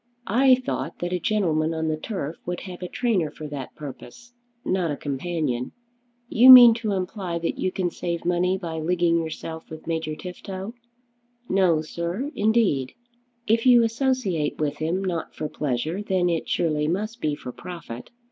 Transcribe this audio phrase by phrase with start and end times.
[0.25, 4.33] "I thought that a gentleman on the turf would have a trainer for that purpose;
[4.65, 5.73] not a companion.
[6.27, 10.73] You mean to imply that you can save money by leaguing yourself with Major Tifto?"
[11.47, 12.93] "No, sir, indeed."
[13.45, 18.09] "If you associate with him, not for pleasure, then it surely must be for profit.